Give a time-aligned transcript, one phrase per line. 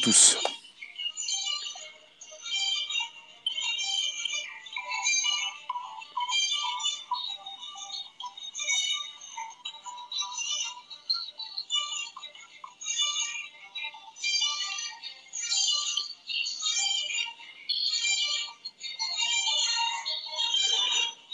[0.00, 0.38] tous.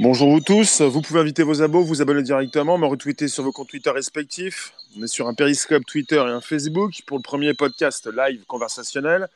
[0.04, 3.52] Bonjour vous tous, vous pouvez inviter vos abos, vous abonner directement, me retweeter sur vos
[3.52, 4.74] comptes Twitter respectifs.
[4.98, 9.28] On est sur un Periscope Twitter et un Facebook pour le premier podcast live conversationnel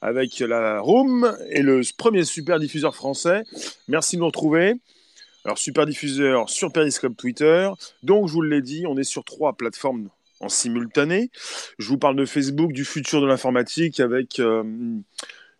[0.00, 3.42] avec la Room et le premier super diffuseur français.
[3.88, 4.74] Merci de nous retrouver.
[5.44, 7.68] Alors super diffuseur sur Periscope Twitter.
[8.04, 11.32] Donc je vous l'ai dit, on est sur trois plateformes en simultané.
[11.80, 14.62] Je vous parle de Facebook, du futur de l'informatique avec euh,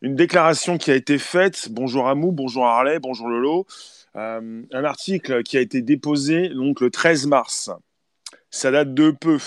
[0.02, 1.66] une déclaration qui a été faite.
[1.72, 3.66] Bonjour Amou, bonjour Harley, bonjour Lolo.
[4.16, 7.70] Euh, un article qui a été déposé donc le 13 mars.
[8.50, 9.38] Ça date de peu.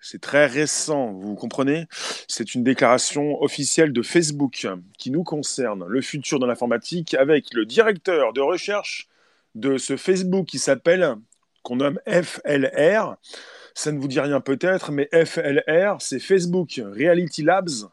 [0.00, 1.86] C'est très récent, vous comprenez?
[2.28, 4.66] C'est une déclaration officielle de Facebook
[4.98, 9.08] qui nous concerne, le futur de l'informatique, avec le directeur de recherche
[9.54, 11.16] de ce Facebook qui s'appelle,
[11.62, 13.16] qu'on nomme FLR.
[13.74, 17.88] Ça ne vous dit rien peut-être, mais FLR, c'est Facebook Reality Labs.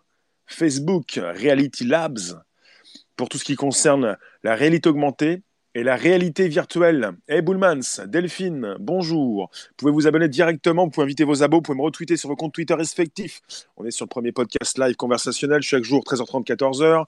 [0.47, 2.41] Facebook Reality Labs
[3.19, 5.41] pour tout ce qui concerne la réalité augmentée
[5.75, 7.17] et la réalité virtuelle.
[7.27, 9.51] Hey Bullmans, Delphine, bonjour.
[9.51, 12.29] Vous pouvez vous abonner directement, vous pouvez inviter vos abos, vous pouvez me retweeter sur
[12.29, 13.41] vos comptes Twitter respectifs.
[13.75, 17.03] On est sur le premier podcast live conversationnel chaque jour, 13h30, 14h.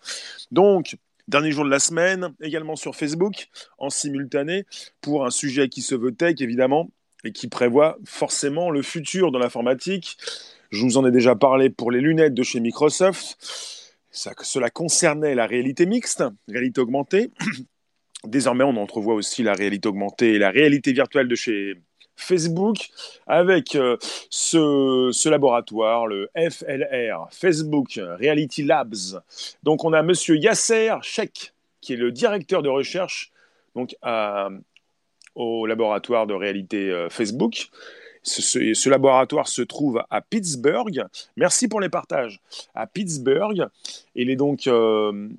[0.51, 0.97] Donc,
[1.29, 4.65] dernier jour de la semaine, également sur Facebook, en simultané,
[4.99, 6.91] pour un sujet qui se veut tech, évidemment,
[7.23, 10.17] et qui prévoit forcément le futur de l'informatique.
[10.71, 13.80] Je vous en ai déjà parlé pour les lunettes de chez Microsoft
[14.11, 17.31] cela concernait la réalité mixte, réalité augmentée.
[18.23, 21.75] Désormais, on entrevoit aussi la réalité augmentée et la réalité virtuelle de chez
[22.15, 22.89] Facebook
[23.25, 23.97] avec euh,
[24.29, 29.21] ce, laboratoire, le FLR, Facebook Reality Labs.
[29.63, 33.31] Donc, on a Monsieur Yasser Sheikh, qui est le directeur de recherche
[33.75, 33.95] donc,
[35.35, 37.69] au laboratoire de réalité euh, Facebook.
[38.23, 41.05] Ce, laboratoire se trouve à Pittsburgh.
[41.37, 42.39] Merci pour les partages.
[42.75, 43.67] À Pittsburgh,
[44.15, 45.29] il est donc euh,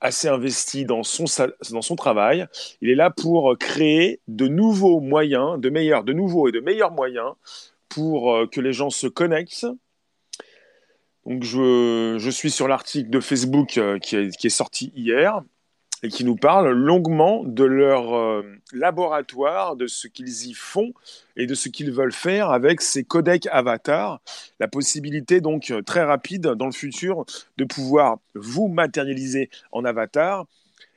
[0.00, 2.46] assez investi dans son, travail.
[2.80, 6.92] Il est là pour créer de nouveaux moyens, de meilleurs, de nouveaux et de meilleurs
[6.92, 7.32] moyens
[7.88, 9.66] pour euh, que les gens se connectent.
[11.24, 15.42] Donc je, suis sur l'article de Facebook euh, qui est sorti hier
[16.02, 18.42] et qui nous parlent longuement de leur euh,
[18.72, 20.92] laboratoire, de ce qu'ils y font
[21.36, 24.20] et de ce qu'ils veulent faire avec ces codecs avatars.
[24.58, 27.24] La possibilité donc euh, très rapide dans le futur
[27.56, 30.46] de pouvoir vous matérialiser en avatar.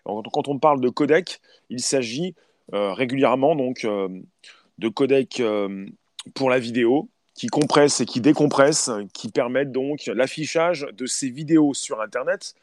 [0.05, 1.39] Quand on parle de codec,
[1.69, 2.35] il s'agit
[2.73, 3.88] euh, régulièrement donc
[4.77, 5.41] de codecs
[6.35, 11.73] pour la vidéo qui compressent et qui décompressent, qui permettent donc l'affichage de ces vidéos
[11.73, 12.55] sur Internet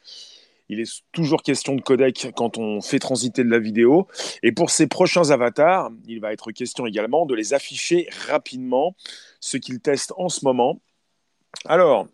[0.72, 4.08] il est toujours question de codec quand on fait transiter de la vidéo.
[4.42, 8.96] Et pour ces prochains avatars, il va être question également de les afficher rapidement,
[9.40, 10.80] ce qu'ils testent en ce moment.
[11.66, 12.08] Alors,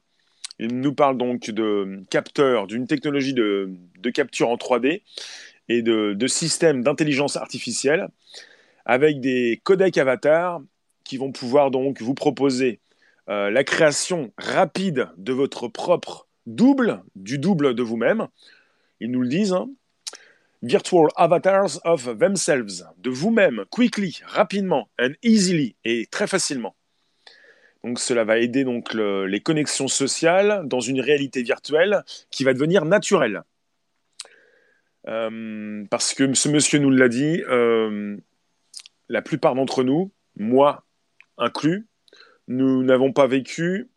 [0.59, 3.77] il nous parle donc de capteurs, d'une technologie de,
[4.13, 5.03] capture en 3D
[5.69, 8.09] et de, de systèmes d'intelligence artificielle
[8.85, 10.61] avec des codecs avatars
[11.05, 12.81] qui vont pouvoir donc vous proposer
[13.29, 18.27] euh, la création rapide de votre propre double du double de vous-même.
[19.01, 19.53] Ils nous le disent.
[19.53, 19.69] Hein.
[20.63, 26.75] Virtual avatars of themselves, de vous-même, quickly, rapidement, and easily, et très facilement.
[27.85, 32.85] Donc cela va aider donc les connexions sociales dans une réalité virtuelle qui va devenir
[32.87, 33.43] naturelle.
[35.07, 38.17] Euh, parce que ce monsieur nous l'a dit, euh,
[39.09, 40.85] la plupart d'entre nous, moi
[41.39, 41.87] inclus,
[42.49, 43.89] nous n'avons pas vécu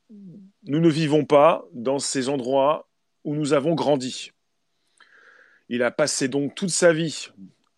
[0.63, 2.87] nous ne vivons pas dans ces endroits
[3.23, 4.31] où nous avons grandi.
[5.69, 7.29] Il a passé donc toute sa vie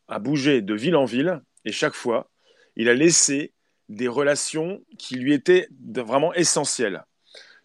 [0.07, 2.29] à bouger de ville en ville et chaque fois,
[2.75, 3.53] il a laissé
[3.89, 7.03] des relations qui lui étaient vraiment essentielles.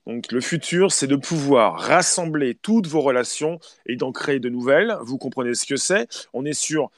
[0.07, 4.97] Donc le futur, c'est de pouvoir rassembler toutes vos relations et d'en créer de nouvelles.
[5.03, 6.09] Vous comprenez ce que c'est.
[6.33, 6.91] On est sur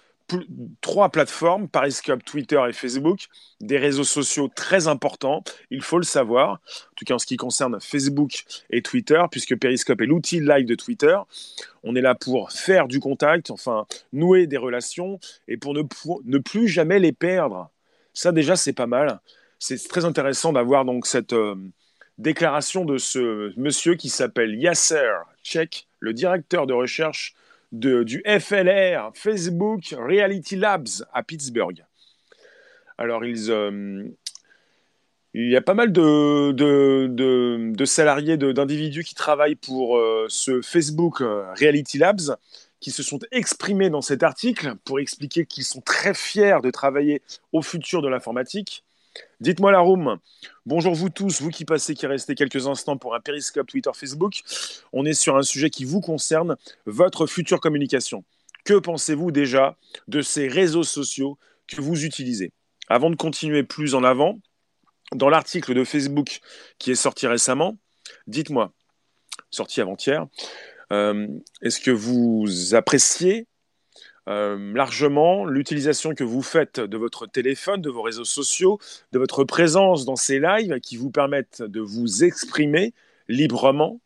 [0.80, 3.26] trois plateformes, Periscope, Twitter et Facebook,
[3.60, 7.36] des réseaux sociaux très importants, il faut le savoir, en tout cas en ce qui
[7.36, 11.16] concerne Facebook et Twitter, puisque Periscope est l'outil live de Twitter.
[11.82, 15.18] On est là pour faire du contact, enfin nouer des relations
[15.48, 15.82] et pour ne,
[16.24, 17.70] ne plus jamais les perdre.
[18.14, 19.20] Ça déjà c'est pas mal.
[19.58, 21.54] C'est très intéressant d'avoir donc cette euh,
[22.18, 25.10] déclaration de ce monsieur qui s'appelle Yasser
[25.42, 27.34] Cheikh, le directeur de recherche
[27.72, 31.84] du FLR, Facebook Reality Labs à Pittsburgh.
[32.98, 34.08] Alors, euh,
[35.32, 41.22] il y a pas mal de, de, salariés, d'individus qui travaillent pour euh, ce Facebook
[41.22, 42.36] euh, Reality Labs,
[42.80, 47.22] qui se sont exprimés dans cet article pour expliquer qu'ils sont très fiers de travailler
[47.52, 48.84] au futur de l'informatique.
[49.40, 50.18] Dites-moi la room.
[50.66, 54.42] Bonjour vous tous, vous qui passez, qui restez quelques instants pour un périscope Twitter, Facebook.
[54.92, 58.24] On est sur un sujet qui vous concerne, votre future communication.
[58.64, 59.76] Que pensez-vous déjà
[60.08, 62.52] de ces réseaux sociaux que vous utilisez?
[62.88, 64.38] Avant de continuer plus en avant,
[65.14, 66.40] dans l'article de Facebook
[66.78, 67.78] qui est sorti récemment,
[68.26, 68.72] dites-moi,
[69.50, 70.26] sorti avant-hier,
[70.92, 71.26] euh,
[71.62, 73.46] est-ce que vous appréciez
[74.30, 78.78] euh, largement l'utilisation que vous faites de votre téléphone, de vos réseaux sociaux,
[79.12, 82.94] de votre présence dans ces lives qui vous permettent de vous exprimer
[83.28, 84.00] librement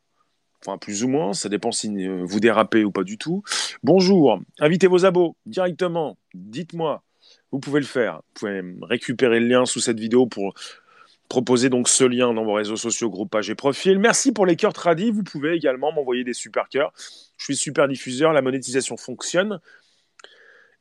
[0.66, 3.42] Enfin, plus ou moins, ça dépend si euh, vous dérapez ou pas du tout.
[3.82, 7.02] Bonjour, invitez vos abos directement, dites-moi,
[7.52, 8.16] vous pouvez le faire.
[8.16, 10.54] Vous pouvez récupérer le lien sous cette vidéo pour
[11.28, 13.98] proposer donc ce lien dans vos réseaux sociaux, groupe, page et profil.
[13.98, 15.10] Merci pour les cœurs tradis.
[15.10, 16.92] Vous pouvez également m'envoyer des super cœurs.
[17.36, 19.60] Je suis super diffuseur, la monétisation fonctionne.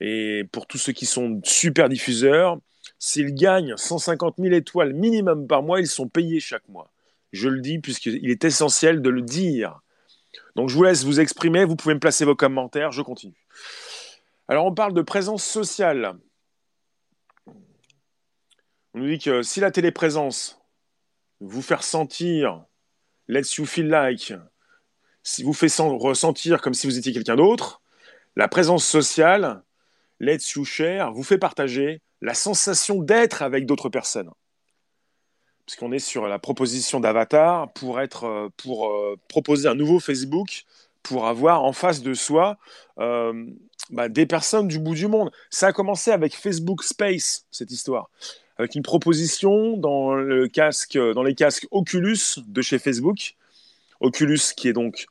[0.06, 2.58] Et pour tous ceux qui sont super diffuseurs,
[3.00, 6.92] s'ils gagnent 150 000 étoiles minimum par mois, ils sont payés chaque mois.
[7.32, 9.80] Je le dis puisqu'il est essentiel de le dire.
[10.58, 13.48] Donc je vous laisse vous exprimer, vous pouvez me placer vos commentaires, je continue.
[14.50, 16.18] Alors on parle de présence sociale.
[18.94, 20.60] On nous dit que si la téléprésence
[21.40, 22.66] vous fait ressentir,
[23.30, 24.34] let's you feel like,
[25.24, 27.82] si vous fait ressentir comme si vous étiez quelqu'un d'autre,
[28.36, 29.64] la présence sociale
[30.24, 34.30] Let's You Share vous fait partager la sensation d'être avec d'autres personnes.
[35.66, 40.64] Puisqu'on est sur la proposition d'Avatar pour, être, euh, euh, proposer un nouveau Facebook
[41.04, 42.58] pour avoir en face de soi
[43.00, 43.46] euh,
[43.90, 45.32] bah, des personnes du bout du monde.
[45.50, 48.10] Ça a commencé avec Facebook Space, cette histoire,
[48.58, 53.36] avec une proposition dans, le casque, dans les casques Oculus de chez Facebook.
[54.00, 55.08] Oculus qui est donc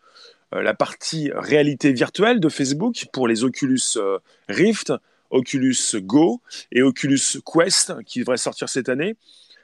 [0.61, 4.19] la partie réalité virtuelle de Facebook pour les Oculus euh,
[4.49, 4.93] Rift,
[5.31, 9.17] Oculus Go et Oculus Quest qui devraient sortir cette année.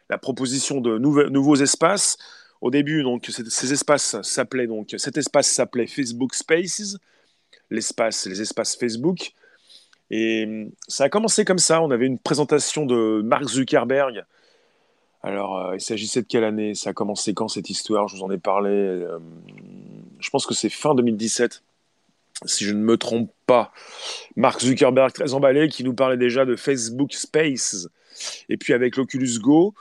[0.08, 2.16] La proposition de nouveaux espaces.
[2.60, 6.96] Au début, donc, ces espaces s'appelaient donc, cet espace s'appelait Facebook Spaces,
[7.70, 9.32] l'espace, les espaces Facebook.
[10.10, 11.82] Et hum, ça a commencé comme ça.
[11.82, 14.24] On avait une présentation de Mark Zuckerberg.
[15.22, 16.74] Alors, euh, il s'agissait de quelle année?
[16.74, 18.08] Ça a commencé quand cette histoire?
[18.08, 18.70] Je vous en ai parlé
[20.20, 21.62] je pense que c'est fin 2017,
[22.44, 23.72] si je ne me trompe pas.
[24.36, 27.88] Mark Zuckerberg, très emballé, qui nous parlait déjà de Facebook Space.
[28.48, 29.74] Et puis avec l'Oculus Go,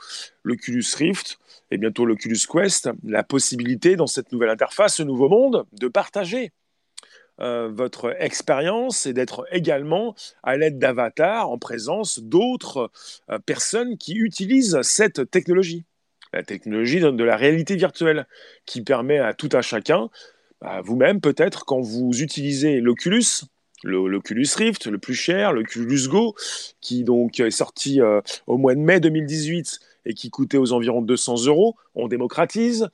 [0.44, 1.38] l'Oculus Rift
[1.70, 6.52] et bientôt l'Oculus Quest, la possibilité dans cette nouvelle interface, ce nouveau monde, de partager
[7.40, 12.90] euh, votre expérience et d'être également à l'aide d'avatars en présence d'autres
[13.30, 15.84] euh, personnes qui utilisent cette technologie
[16.32, 18.26] la technologie de la réalité virtuelle
[18.66, 20.10] qui permet à tout un chacun,
[20.60, 23.24] bah, vous-même peut-être quand vous utilisez l'Oculus,
[23.84, 26.34] l'Oculus Rift, le plus cher, l'Oculus Go,
[26.80, 31.02] qui donc est sorti euh, au mois de mai 2018 et qui coûtait aux environs
[31.02, 32.88] 200 euros, on démocratise.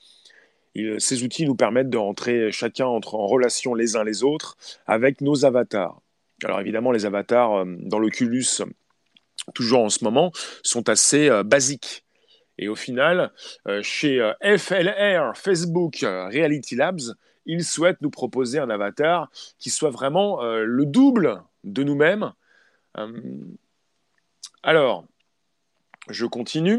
[0.98, 5.20] ces outils nous permettent de rentrer chacun entre, en relation les uns les autres avec
[5.20, 6.00] nos avatars.
[6.42, 8.46] Alors évidemment, les avatars euh, dans l'Oculus,
[9.54, 10.32] toujours en ce moment,
[10.62, 12.03] sont assez euh, basiques.
[12.58, 13.32] Et au final,
[13.66, 17.00] euh, chez euh, FLR, Facebook euh, Reality Labs,
[17.46, 22.32] ils souhaitent nous proposer un avatar qui soit vraiment le double de nous-mêmes.
[24.62, 25.04] alors,
[26.08, 26.78] je continue.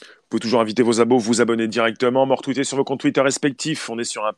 [0.00, 3.20] Vous pouvez toujours inviter vos abos, vous abonner directement, me retweeter sur vos comptes Twitter
[3.20, 3.90] respectifs.
[3.90, 4.32] On est sur un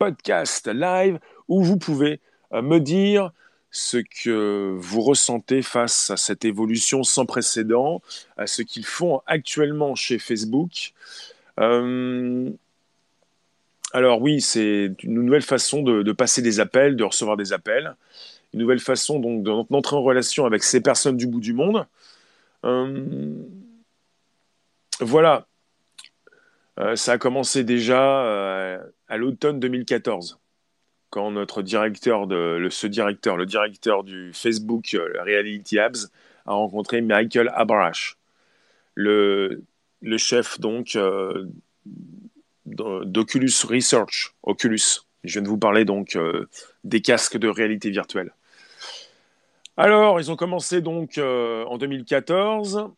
[0.00, 2.20] podcast live où vous pouvez
[2.50, 3.30] me dire
[3.72, 8.02] ce que vous ressentez face à cette évolution sans précédent,
[8.36, 10.92] à ce qu'ils font actuellement chez Facebook.
[11.58, 12.50] Euh,
[13.94, 17.96] alors oui, c'est une nouvelle façon de, passer des appels, de recevoir des appels,
[18.52, 21.86] une nouvelle façon donc d'entrer en relation avec ces personnes du bout du monde.
[22.64, 23.34] Euh,
[25.00, 25.46] voilà,
[26.78, 30.41] euh, ça a commencé déjà à l'automne 2014
[31.12, 36.08] quand notre directeur, de, ce directeur, le directeur du Facebook euh, Reality Labs,
[36.46, 38.16] a rencontré Michael Abrash,
[38.94, 39.62] le,
[40.16, 41.44] chef donc euh,
[42.64, 45.02] d'Oculus Research, Oculus.
[45.22, 46.48] Je viens de vous parler donc euh,
[46.82, 48.32] des casques de réalité virtuelle.
[49.76, 52.88] Alors, ils ont commencé donc en 2014.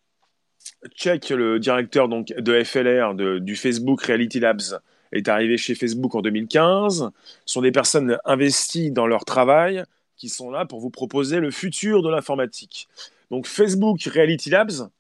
[0.94, 4.80] Check, le directeur donc de FLR du Facebook Reality Labs,
[5.14, 7.11] est arrivé chez Facebook en 2015,
[7.47, 9.85] sont des personnes investies dans leur travail
[10.16, 12.88] qui sont là pour vous proposer le futur de l'informatique.
[13.30, 14.90] Donc Facebook Reality Labs,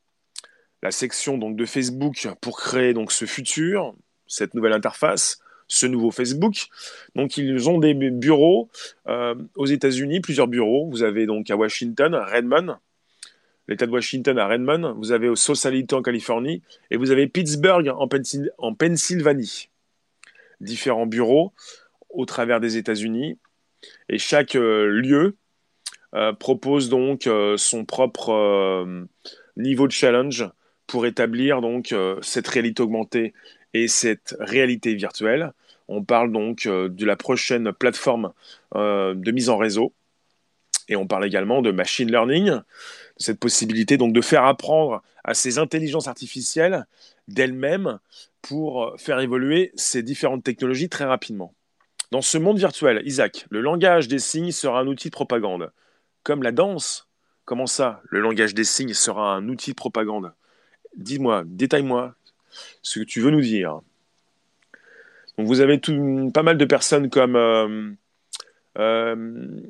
[0.82, 3.94] la section donc de Facebook pour créer donc ce futur,
[4.26, 6.66] cette nouvelle interface, ce nouveau Facebook.
[7.14, 8.70] Donc ils ont des bureaux
[9.08, 10.88] euh, aux États-Unis, plusieurs bureaux.
[10.90, 12.76] Vous avez donc à Washington, Redmond,
[13.68, 14.94] l'État de Washington à Redmond.
[14.98, 18.08] Vous avez au Sausalito en Californie et vous avez Pittsburgh en,
[18.58, 19.68] en Pennsylvanie.
[20.60, 21.52] Différents bureaux
[22.10, 23.38] au travers des États-Unis
[24.08, 25.36] et chaque euh, lieu
[26.14, 28.86] euh, propose donc son propre
[29.56, 30.48] niveau de challenge
[30.86, 33.34] pour établir donc cette réalité augmentée
[33.74, 35.52] et cette réalité virtuelle.
[35.88, 38.32] On parle donc euh, de la prochaine plateforme
[38.74, 39.92] euh, de mise en réseau.
[40.88, 42.60] Et on parle également de machine learning,
[43.16, 46.86] cette possibilité donc de faire apprendre à ces intelligences artificielles
[47.26, 47.98] d'elles-mêmes
[48.46, 51.54] pour faire évoluer ces différentes technologies très rapidement.
[52.10, 55.72] Dans ce monde virtuel, Isaac, le langage des signes sera un outil de propagande.
[56.24, 57.08] Comme la danse,
[57.46, 60.34] comment ça, le langage des signes sera un outil de propagande?
[60.94, 62.14] Dis-moi, détaille-moi
[62.82, 63.80] ce que tu veux nous dire.
[65.38, 67.92] Vous avez tout, pas mal de personnes comme euh,
[68.78, 69.62] euh,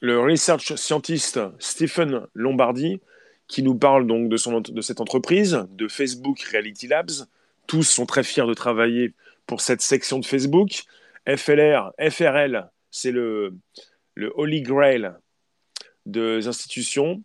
[0.00, 3.00] le research scientist Stephen Lombardi
[3.46, 7.28] qui nous parle donc de cette entreprise, de Facebook Reality Labs.
[7.66, 9.14] Tous sont très fiers de travailler
[9.46, 10.84] pour cette section de Facebook.
[11.26, 13.54] FLR, FRL, c'est le,
[14.34, 15.12] Holy Grail
[16.06, 17.22] des institutions.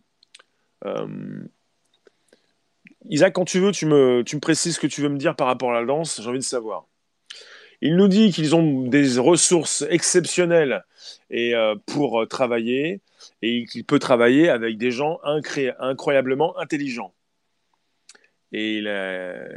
[0.85, 1.43] Euh,
[3.09, 5.71] Isaac, quand tu veux, tu me, précises ce que tu veux me dire par rapport
[5.71, 6.87] à la danse, j'ai envie de savoir.
[7.81, 10.83] Il nous dit qu'ils ont des ressources exceptionnelles
[11.31, 13.01] euh, pour travailler
[13.41, 17.13] et qu'il peut travailler avec des gens incroyablement intelligents.
[18.53, 18.83] Et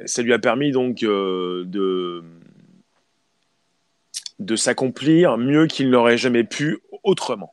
[0.06, 2.22] ça lui a permis donc euh, de,
[4.38, 7.52] de s'accomplir mieux qu'il n'aurait jamais pu autrement.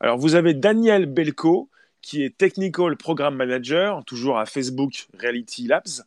[0.00, 1.68] Alors vous avez Daniel Belko
[2.00, 6.04] qui est Technical Program Manager, toujours à Facebook Reality Labs.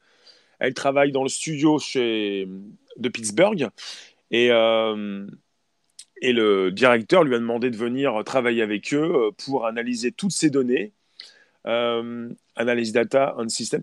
[0.57, 2.47] Elle travaille dans le studio chez,
[2.97, 3.67] de Pittsburgh
[4.31, 5.27] et, euh,
[6.21, 10.31] et le directeur lui a demandé de venir travailler avec eux euh, pour analyser toutes
[10.31, 10.93] ces données,
[11.65, 13.81] analyse data on system,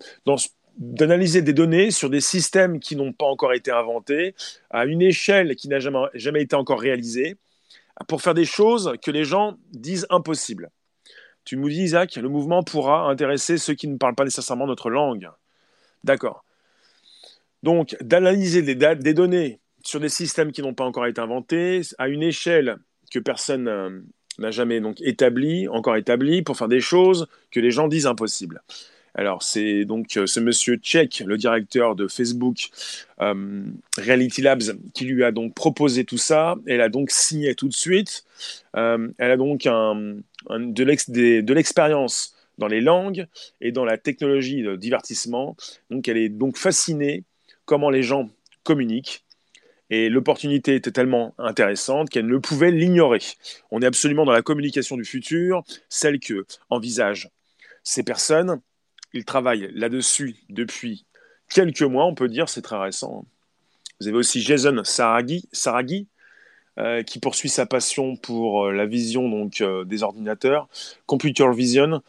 [0.79, 4.35] d'analyser des données sur des systèmes qui n'ont pas encore été inventés,
[4.71, 7.37] à une échelle qui n'a jamais, été encore réalisée,
[8.07, 10.71] pour faire des choses que les gens disent impossibles.
[11.45, 14.89] Tu nous dis, Isaac, le mouvement pourra intéresser ceux qui ne parlent pas nécessairement notre
[14.89, 15.29] langue.
[16.05, 16.45] D'accord.
[17.65, 22.23] Donc, d'analyser des, données sur des systèmes qui n'ont pas encore été inventés, à une
[22.23, 22.77] échelle
[23.11, 24.01] que personne euh,
[24.39, 28.63] n'a jamais établie, encore établie, pour faire des choses que les gens disent impossibles.
[29.19, 32.69] Alors, c'est donc euh, ce monsieur Tchek, le directeur de Facebook
[33.21, 33.65] euh,
[33.97, 34.63] Reality Labs,
[34.95, 36.55] qui lui a donc proposé tout ça.
[36.69, 38.25] Elle a donc signé tout de suite.
[38.77, 43.27] Euh, elle a donc de l'expérience dans les langues
[43.61, 45.57] et dans la technologie de divertissement.
[45.91, 47.25] Donc, elle est donc fascinée
[47.65, 48.31] comment les gens
[48.63, 49.25] communiquent.
[49.91, 53.23] Et l'opportunité était tellement intéressante qu'elle ne pouvait l'ignorer.
[53.73, 57.31] On est absolument dans la communication du futur, celle que envisagent
[57.83, 58.61] ces personnes
[59.13, 61.05] il travaille là-dessus depuis
[61.49, 63.25] quelques mois, on peut dire, c'est très récent.
[64.01, 65.49] Vous avez aussi Jason Saragi,
[66.79, 70.69] euh, qui poursuit sa passion pour euh, la vision donc, euh, des ordinateurs,
[71.07, 72.03] computer vision.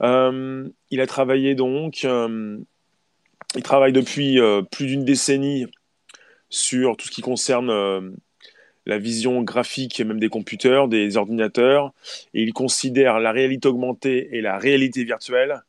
[0.00, 4.40] il a travaillé donc, il travaille depuis
[4.72, 5.66] plus d'une décennie
[6.50, 8.16] sur tout ce qui concerne
[8.86, 11.92] la vision graphique et même des computers, des ordinateurs,
[12.34, 15.62] et il considère la réalité augmentée et la réalité virtuelle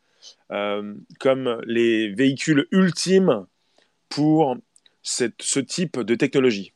[0.50, 3.46] comme les véhicules ultimes
[4.10, 4.58] pour
[5.03, 6.74] ce type de technologie.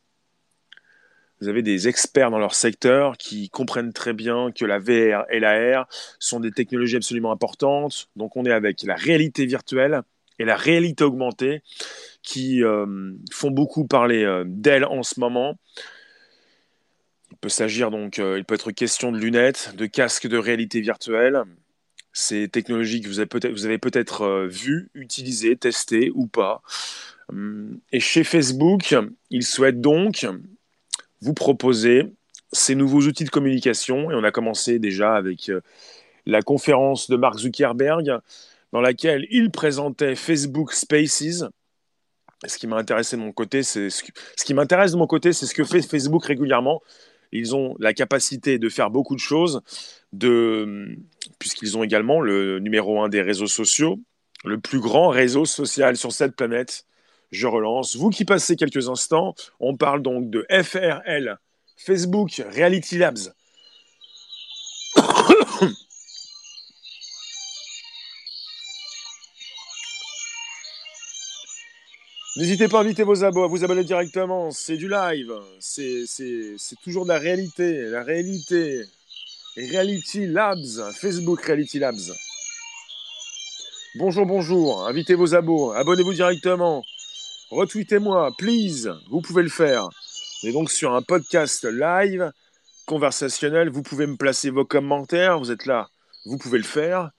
[1.40, 5.40] Vous avez des experts dans leur secteur qui comprennent très bien que la VR et
[5.40, 5.86] la R
[6.18, 8.08] sont des technologies absolument importantes.
[8.16, 10.02] Donc on est avec la réalité virtuelle
[10.38, 11.62] et la réalité augmentée
[12.22, 15.58] qui euh, font beaucoup parler euh, d'elles en ce moment.
[17.30, 21.42] Il peut s'agir donc, il peut être question de lunettes, de casques de réalité virtuelle,
[22.14, 26.62] ces technologies que vous avez peut-être, euh, vues, utilisées, testées ou pas.
[27.28, 28.94] Hum, et chez Facebook,
[29.30, 30.26] ils souhaitent donc
[31.20, 32.12] vous proposer
[32.52, 34.10] ces nouveaux outils de communication.
[34.10, 35.60] Et on a commencé déjà avec euh,
[36.24, 38.18] la conférence de Mark Zuckerberg,
[38.72, 41.44] dans laquelle il présentait Facebook Spaces.
[42.46, 44.04] Ce qui m'a de mon côté, c'est ce,
[44.36, 46.82] ce qui m'intéresse de mon côté, c'est ce que fait Facebook régulièrement.
[47.34, 49.60] Ils ont la capacité de faire beaucoup de choses,
[51.38, 53.98] puisqu'ils ont également le numéro un des réseaux sociaux,
[54.44, 56.86] le plus grand réseau social sur cette planète.
[57.32, 57.96] Je relance.
[57.96, 61.38] Vous qui passez quelques instants, on parle donc de FRL,
[61.76, 63.34] Facebook Reality Labs.
[72.36, 74.50] N'hésitez pas à inviter vos abos, à vous abonner directement.
[74.50, 75.32] C'est du live.
[75.60, 76.04] C'est
[76.82, 77.82] toujours de la réalité.
[77.82, 78.82] La réalité.
[79.56, 80.92] Reality Labs.
[81.00, 82.12] Facebook Reality Labs.
[83.94, 84.84] Bonjour, bonjour.
[84.88, 85.70] Invitez vos abos.
[85.74, 86.84] Abonnez-vous directement.
[87.50, 88.92] Retweetez-moi, please.
[89.10, 89.88] Vous pouvez le faire.
[90.42, 92.32] On est donc sur un podcast live,
[92.84, 93.70] conversationnel.
[93.70, 95.38] Vous pouvez me placer vos commentaires.
[95.38, 95.88] Vous êtes là.
[96.26, 97.10] Vous pouvez le faire.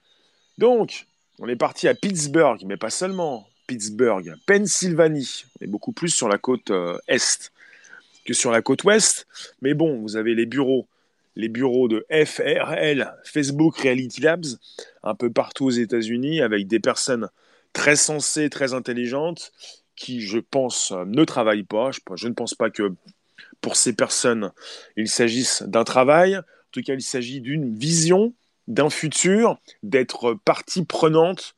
[0.58, 1.06] Donc,
[1.38, 3.46] on est parti à Pittsburgh, mais pas seulement.
[3.66, 5.44] Pittsburgh, Pennsylvanie.
[5.60, 7.52] On est beaucoup plus sur la côte euh, est
[8.24, 9.26] que sur la côte ouest.
[9.62, 10.86] Mais bon, vous avez les bureaux,
[11.36, 14.46] les bureaux de FRL, Facebook Reality Labs,
[15.02, 17.28] un peu partout aux États-Unis, avec des personnes
[17.72, 19.52] très sensées, très intelligentes,
[19.94, 21.90] qui, je pense, ne travaillent pas.
[22.16, 22.94] Je, ne pense pas que
[23.60, 24.52] pour ces personnes,
[24.96, 26.36] il s'agisse d'un travail.
[26.36, 26.42] En
[26.72, 28.34] tout cas, il s'agit d'une vision,
[28.68, 31.55] d'un futur, d'être partie prenante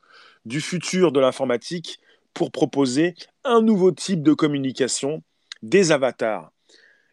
[0.49, 1.99] du futur de l'informatique
[2.33, 3.13] pour proposer
[3.43, 5.21] un nouveau type de communication,
[5.61, 6.51] des avatars.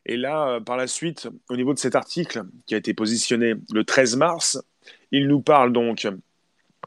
[0.06, 3.54] Et là, euh, par la suite, au niveau de cet article qui a été positionné
[3.72, 4.62] le 13 mars,
[5.12, 6.08] il nous parle donc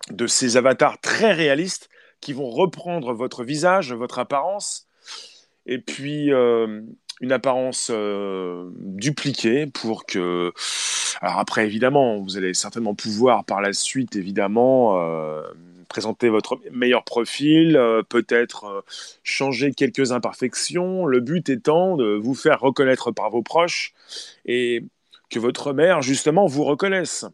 [0.10, 1.89] de ces avatars très réalistes
[2.20, 4.88] qui vont reprendre votre visage, votre apparence,
[5.68, 6.82] et puis euh,
[7.22, 10.51] une apparence euh, dupliquée pour que...
[11.22, 14.98] Alors après, évidemment, vous allez certainement pouvoir par la suite, évidemment,
[15.89, 18.81] présenter votre meilleur profil, euh, peut-être euh,
[19.24, 23.93] changer quelques imperfections, le but étant de vous faire reconnaître par vos proches
[24.46, 24.86] et
[25.29, 27.25] que votre mère, justement, vous reconnaisse.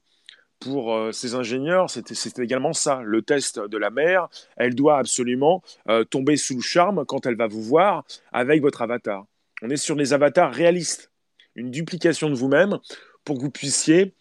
[0.59, 4.29] Pour euh, ces ingénieurs, c'est également ça, le test de la mère.
[4.55, 5.61] Elle doit absolument
[6.09, 9.25] tomber sous le charme quand elle va vous voir avec votre avatar.
[9.61, 11.11] On est sur des avatars réalistes,
[11.55, 12.79] une duplication de vous-même
[13.25, 14.13] pour que vous puissiez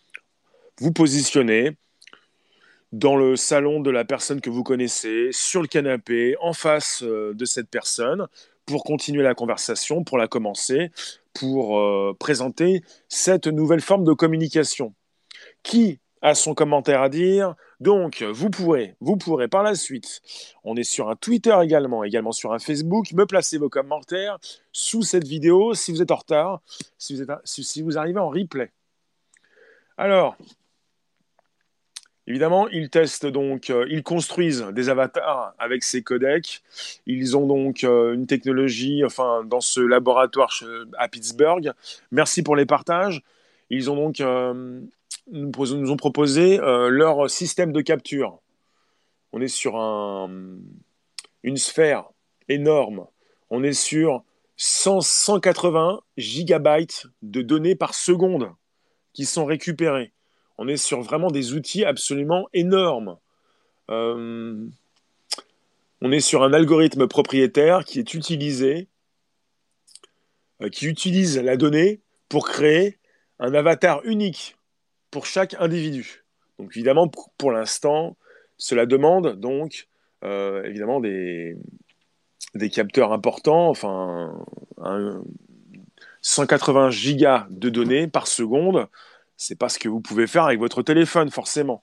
[0.81, 1.77] vous positionner,
[2.95, 7.35] dans le salon de la personne que vous connaissez, sur le canapé, en face euh,
[7.35, 8.29] de cette personne,
[8.67, 10.93] pour continuer la conversation, pour la commencer,
[11.33, 14.95] pour euh, présenter cette nouvelle forme de communication.
[15.65, 17.57] Qui a son commentaire à dire?
[17.81, 20.23] Donc, vous pourrez, vous pourrez par la suite,
[20.63, 24.39] on est sur un Twitter également, également sur un Facebook, me placer vos commentaires
[24.71, 26.63] sous cette vidéo si vous êtes en retard,
[26.97, 28.71] si vous, êtes, si vous arrivez en replay.
[29.97, 30.37] Alors,
[32.27, 36.63] Évidemment, ils testent donc, euh, ils construisent des avatars avec ces codecs.
[37.07, 40.51] Ils ont donc euh, une technologie, enfin, dans ce laboratoire
[40.97, 41.73] à Pittsburgh.
[42.13, 43.23] Merci pour les partages.
[43.69, 44.81] Ils ont donc euh,
[45.31, 48.39] nous, ont proposé leur système de capture.
[49.33, 50.31] On est sur un,
[51.43, 52.05] une sphère
[52.49, 53.07] énorme.
[53.51, 54.23] On est sur
[54.57, 58.51] 180 gigabytes de données par seconde
[59.13, 60.13] qui sont récupérées.
[60.59, 63.17] On est sur vraiment des outils absolument énormes.
[63.91, 64.67] Euh,
[66.01, 68.89] on est sur un algorithme propriétaire qui est utilisé,
[70.63, 72.99] euh, qui utilise la donnée pour créer
[73.39, 74.57] un avatar unique
[75.11, 76.25] pour chaque individu.
[76.59, 78.17] Donc évidemment, pour, l'instant,
[78.57, 79.89] cela demande donc
[80.25, 81.57] euh, évidemment des,
[82.55, 84.45] des capteurs importants, enfin
[86.23, 88.89] 180 gigas de données par seconde
[89.37, 91.83] c'est pas ce que vous pouvez faire avec votre téléphone, forcément.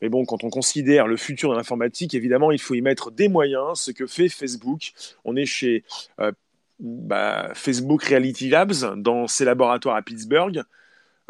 [0.00, 3.28] Mais bon, quand on considère le futur de l'informatique, évidemment, il faut y mettre des
[3.28, 4.92] moyens, ce que fait Facebook.
[5.24, 5.84] On est chez
[6.20, 6.32] euh,
[6.80, 10.62] bah, Facebook Reality Labs, dans ses laboratoires à Pittsburgh.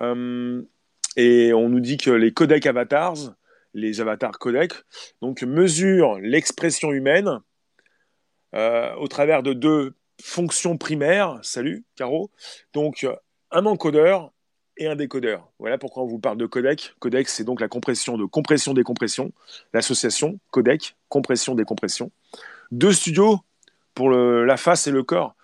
[0.01, 0.63] Euh,
[1.17, 3.35] et on nous dit que les codecs avatars,
[3.75, 4.75] les avatars codecs,
[5.21, 7.41] donc mesurent l'expression humaine
[8.55, 11.39] euh, au travers de deux fonctions primaires.
[11.43, 12.31] Salut, Caro.
[12.73, 13.07] Donc,
[13.51, 14.33] un encodeur
[14.77, 15.49] et un décodeur.
[15.59, 16.95] Voilà pourquoi on vous parle de codec.
[16.99, 19.33] Codec, c'est donc la compression de compression-décompression,
[19.73, 22.11] l'association codec, compression-décompression.
[22.71, 23.41] Deux studios
[23.95, 25.35] pour la face et le corps.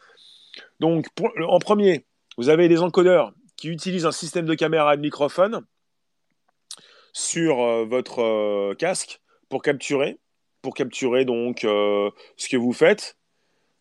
[0.80, 1.06] Donc,
[1.48, 2.04] en premier,
[2.36, 5.64] vous avez des encodeurs qui utilisent un système de caméra et de microphone
[7.12, 10.18] sur euh, votre euh, casque pour capturer,
[10.62, 13.16] pour capturer donc euh, ce que vous faites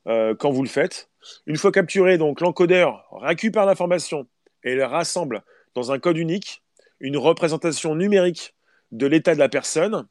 [0.06, 1.12] quand vous le faites.
[1.46, 4.28] Une fois capturé, donc l'encodeur récupère l'information
[4.64, 5.44] et elle rassemble
[5.76, 6.62] dans un code unique
[7.00, 8.56] une représentation numérique
[8.92, 10.08] de l'état de la personne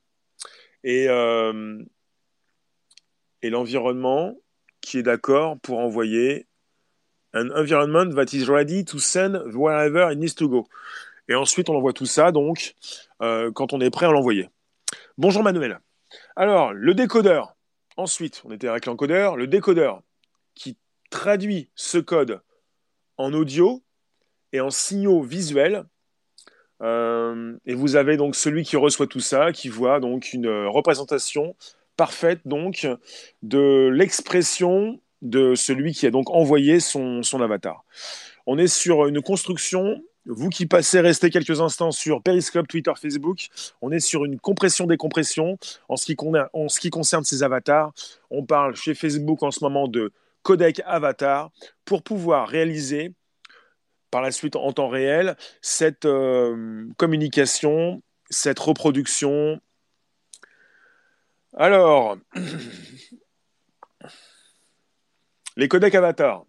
[0.84, 1.82] et, euh,
[3.42, 4.36] et l'environnement
[4.80, 6.46] qui est d'accord pour envoyer
[7.32, 10.66] un environment that is ready to send wherever it needs to go.
[11.28, 12.74] Et ensuite, on envoie tout ça, donc,
[13.22, 14.48] euh, quand on est prêt à l'envoyer.
[15.16, 15.78] Bonjour Manuel.
[16.34, 17.54] Alors, le décodeur.
[17.96, 19.36] Ensuite, on était avec l'encodeur.
[19.36, 20.02] Le décodeur
[20.54, 20.76] qui
[21.10, 22.40] traduit ce code
[23.16, 23.82] en audio
[24.52, 25.84] et en signaux visuels.
[26.82, 31.54] Euh, et vous avez donc celui qui reçoit tout ça, qui voit donc une représentation
[31.96, 32.86] parfaite donc
[33.42, 37.84] de l'expression de celui qui a donc envoyé son, son avatar.
[38.46, 43.48] On est sur une construction vous qui passez, restez quelques instants sur Periscope, Twitter, Facebook,
[43.80, 45.58] on est sur une compression-décompression
[45.88, 47.92] en, en ce qui concerne ces avatars.
[48.30, 51.50] On parle chez Facebook en ce moment de codec avatar
[51.84, 53.12] pour pouvoir réaliser
[54.10, 59.60] par la suite en temps réel cette euh, communication, cette reproduction.
[61.56, 62.16] Alors,
[65.56, 66.44] les codecs avatar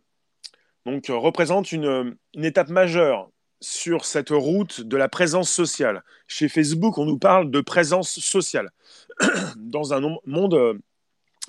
[0.86, 3.30] donc, représentent une étape majeure
[3.62, 6.04] sur cette route de la présence sociale.
[6.28, 8.72] Chez Facebook, on nous parle de présence sociale.
[9.56, 10.74] Dans un monde euh,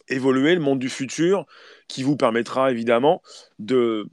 [0.08, 1.46] évolué, le monde du futur,
[1.88, 3.22] qui vous permettra évidemment
[3.58, 4.06] de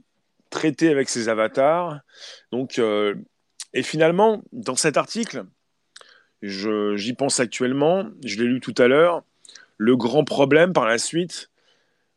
[0.50, 2.00] traiter avec ces avatars.
[2.52, 3.14] Donc, euh,
[3.72, 5.44] et finalement, dans cet article,
[6.42, 9.22] j'y pense actuellement, je l'ai lu tout à l'heure,
[9.76, 11.50] le grand problème par la suite,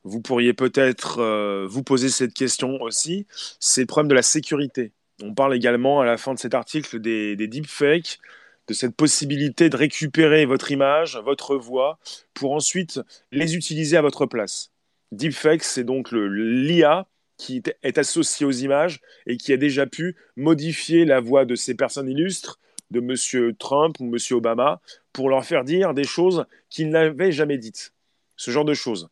[0.04, 3.26] vous pourriez peut-être euh, vous poser cette question aussi,
[3.60, 4.92] c'est le problème de la sécurité.
[5.22, 8.20] On parle également à la fin de cet article des, deepfakes,
[8.68, 12.00] de cette possibilité de récupérer votre image, votre voix,
[12.34, 13.00] pour ensuite
[13.32, 14.72] les utiliser à votre place.
[15.12, 21.06] Deepfake, c'est donc l'IA qui est associé aux images et qui a déjà pu modifier
[21.06, 22.60] la voix de ces personnes illustres,
[22.92, 23.54] de M.
[23.58, 24.18] Trump ou M.
[24.32, 24.82] Obama,
[25.14, 27.94] pour leur faire dire des choses qu'ils n'avaient jamais dites.
[28.36, 29.10] Ce genre de choses.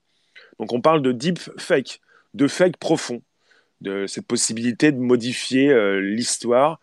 [0.60, 2.02] Donc on parle de deepfake,
[2.34, 3.22] de fake profond
[3.82, 6.80] de cette possibilité de modifier euh, l'histoire,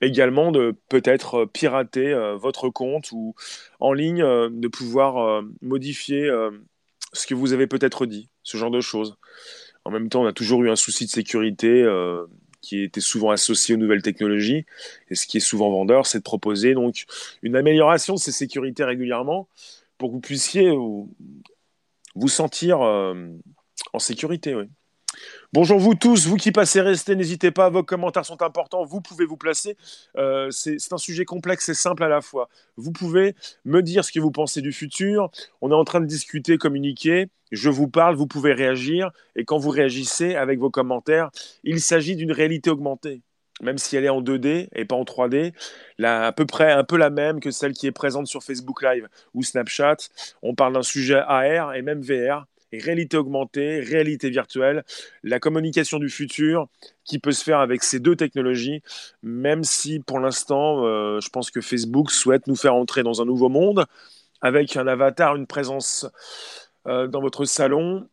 [0.00, 3.34] également de peut-être pirater euh, votre compte ou
[3.80, 6.30] en ligne euh, de pouvoir modifier
[7.12, 9.16] ce que vous avez peut-être dit, ce genre de choses.
[9.90, 11.84] En même temps, on a toujours eu un souci de sécurité
[12.60, 14.66] qui était souvent associé aux nouvelles technologies.
[15.10, 17.06] Et ce qui est souvent vendeur, c'est de proposer donc
[17.42, 19.48] une amélioration de ces sécurités régulièrement
[19.98, 21.08] pour que vous puissiez vous,
[22.28, 24.54] sentir en sécurité.
[25.52, 29.24] Bonjour vous tous, vous qui passez, restez, n'hésitez pas, vos commentaires sont importants, vous pouvez
[29.24, 29.76] vous placer.
[30.16, 32.48] Euh, c'est un sujet complexe et simple à la fois.
[32.76, 33.34] Vous pouvez
[33.64, 35.28] me dire ce que vous pensez du futur.
[35.60, 37.26] On est en train de discuter, communiquer.
[37.50, 39.10] Je vous parle, vous pouvez réagir.
[39.34, 41.30] Et quand vous réagissez avec vos commentaires,
[41.64, 43.20] il s'agit d'une réalité augmentée
[43.62, 45.52] même si elle est en 2D et pas en 3D,
[45.98, 48.82] là, à peu près un peu la même que celle qui est présente sur Facebook
[48.82, 49.96] Live ou Snapchat.
[50.40, 54.84] On parle d'un sujet AR et même VR réalité augmentée, réalité virtuelle,
[55.22, 56.68] la communication du futur
[57.04, 58.82] qui peut se faire avec ces deux technologies,
[59.22, 63.24] même si pour l'instant, euh, je pense que Facebook souhaite nous faire entrer dans un
[63.24, 63.86] nouveau monde
[64.40, 66.06] avec un avatar, une présence
[66.86, 68.08] euh, dans votre salon.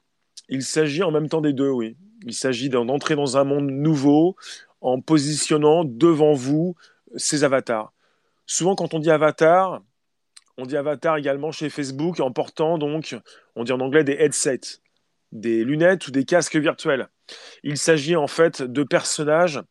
[0.49, 1.95] Il s'agit en même temps des deux, oui.
[2.25, 4.35] Il s'agit d'entrer dans un monde nouveau
[4.81, 6.75] en positionnant devant vous
[7.15, 7.93] ces avatars.
[8.45, 9.81] Souvent, quand on dit avatar,
[10.57, 13.15] on dit avatar également chez Facebook en portant donc,
[13.55, 14.79] on dit en anglais des headsets,
[15.31, 17.07] des lunettes ou des casques virtuels.
[17.63, 19.61] Il s'agit en fait de personnages,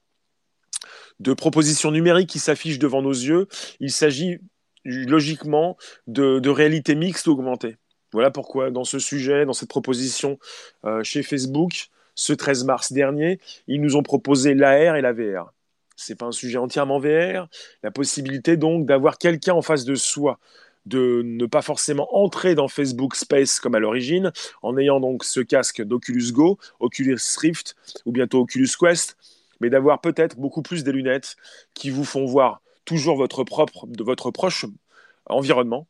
[1.21, 3.49] de propositions numériques qui s'affichent devant nos yeux.
[3.81, 4.39] Il s'agit
[4.85, 7.77] logiquement de, réalité mixte augmentée.
[8.13, 10.39] Voilà pourquoi dans ce sujet, dans cette proposition
[10.85, 15.53] euh, chez Facebook, ce 13 mars dernier, ils nous ont proposé l'AR et la VR.
[15.97, 17.49] C'est pas un sujet entièrement VR,
[17.83, 20.39] la possibilité donc d'avoir quelqu'un en face de soi,
[20.87, 25.41] de ne pas forcément entrer dans Facebook Space comme à l'origine, en ayant donc ce
[25.41, 29.17] casque d'Oculus Go, Oculus Rift ou bientôt Oculus Quest,
[29.61, 31.37] mais d'avoir peut-être beaucoup plus des lunettes
[31.75, 34.65] qui vous font voir toujours votre propre, de votre proche
[35.27, 35.87] environnement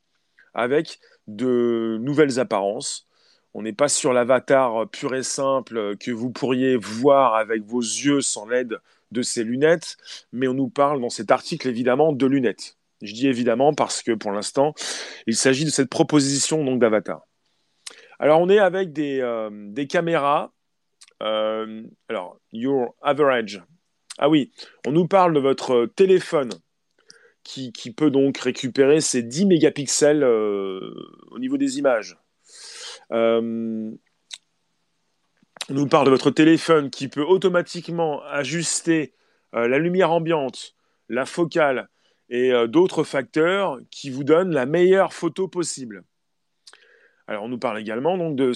[0.55, 3.07] avec de nouvelles apparences.
[3.53, 8.23] On n'est pas sur l'avatar pur et simple que vous pourriez voir avec vos yeux
[8.23, 8.79] sans l'aide
[9.13, 9.97] de ces lunettes,
[10.33, 12.76] mais on nous parle dans cet article évidemment de lunettes.
[13.03, 14.75] Je dis évidemment parce que pour l'instant,
[15.27, 17.27] il s'agit de cette proposition donc d'avatar.
[18.19, 20.53] Alors on est avec des, euh, caméras.
[21.23, 23.63] Euh, alors, your average.
[24.19, 24.53] Ah oui,
[24.87, 26.51] on nous parle de votre téléphone
[27.43, 30.81] qui, qui peut donc récupérer ces 10 mégapixels euh,
[31.31, 32.17] au niveau des images.
[33.11, 33.99] on
[35.69, 39.13] nous parle de votre téléphone qui peut automatiquement ajuster
[39.53, 40.75] la lumière ambiante,
[41.09, 41.89] la focale,
[42.29, 46.05] et euh, d'autres facteurs qui vous donnent la meilleure photo possible.
[47.27, 48.53] Alors on nous parle également donc de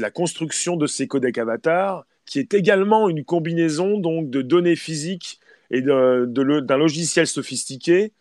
[0.00, 5.40] la construction de ces codecs avatars, qui est également une combinaison donc de données physiques
[5.70, 8.12] et d'un logiciel sophistiqué.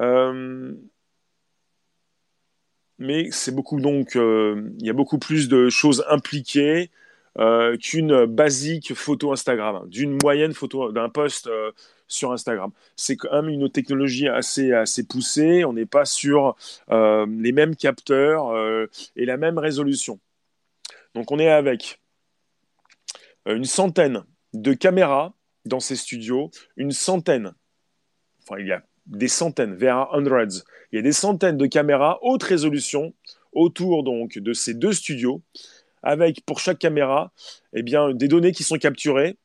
[0.00, 0.72] Euh,
[2.98, 6.90] mais c'est beaucoup donc, euh, il y a beaucoup plus de choses impliquées.
[7.80, 11.48] qu'une basique photo Instagram, d'une moyenne photo, d'un post
[12.10, 12.70] sur Instagram.
[12.96, 14.72] C'est quand même une technologie assez,
[15.08, 15.64] poussée.
[15.64, 16.56] On n'est pas sur
[16.90, 18.54] les mêmes capteurs
[19.16, 20.20] et la même résolution.
[21.14, 22.00] Donc on est avec
[23.46, 27.52] une centaine de caméras dans ces studios, une centaine,
[28.42, 32.18] enfin il y a des centaines, vers hundreds, il y a des centaines de caméras
[32.22, 33.14] haute résolution
[33.52, 35.42] autour donc de ces deux studios,
[36.02, 37.32] avec pour chaque caméra
[37.72, 39.36] eh bien, des données qui sont capturées,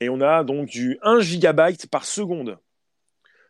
[0.00, 2.58] et on a donc du 1 gigabyte par seconde.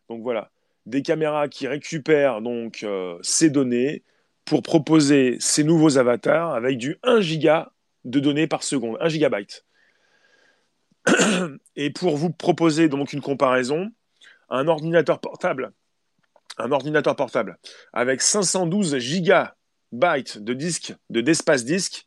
[0.08, 0.50] Donc voilà,
[0.86, 4.02] des caméras qui récupèrent donc euh, ces données
[4.44, 7.72] pour proposer ces nouveaux avatars avec du 1 giga
[8.04, 9.64] de données par seconde, 1 gigabyte.
[11.76, 13.90] Et pour vous proposer donc une comparaison,
[14.48, 15.72] un ordinateur portable,
[16.58, 17.58] un ordinateur portable
[17.92, 22.06] avec 512 gigabytes de disque, de d'espace disque,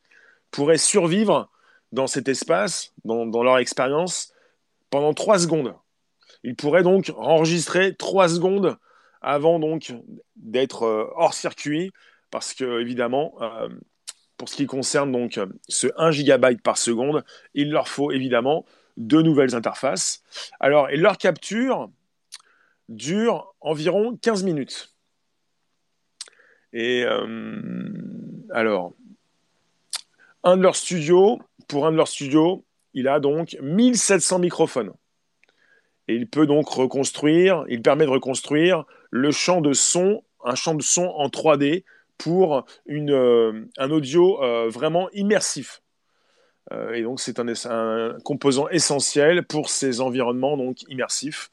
[0.51, 1.49] pourrait survivre
[1.93, 4.32] dans cet espace, dans, leur expérience,
[4.93, 5.73] pendant 3 secondes.
[6.43, 8.77] Il pourrait donc enregistrer 3 secondes
[9.23, 9.91] avant donc
[10.35, 11.91] d'être euh, hors circuit,
[12.29, 13.69] parce que évidemment, euh,
[14.37, 17.25] pour ce qui concerne donc ce 1 gigabyte par seconde,
[17.55, 20.21] il leur faut évidemment deux nouvelles interfaces.
[20.59, 21.89] Alors, et leur capture
[22.87, 24.93] dure environ 15 minutes.
[26.71, 27.63] Et euh,
[28.51, 28.93] alors,
[30.43, 34.93] un de leurs studios, pour un de leurs studios, il a donc 1700 microphones.
[36.07, 40.75] Et il peut donc reconstruire, il permet de reconstruire le champ de son, un champ
[40.75, 41.83] de son en 3D
[42.17, 45.81] pour euh, un audio euh, vraiment immersif.
[46.71, 51.49] Euh, et donc, c'est un, composant essentiel pour ces environnements donc immersifs.